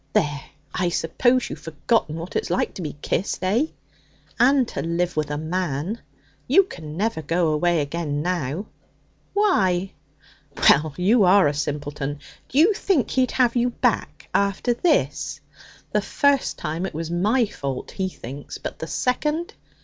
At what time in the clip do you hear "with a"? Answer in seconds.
5.15-5.37